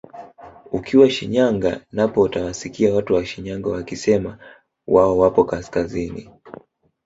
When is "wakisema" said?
3.69-4.37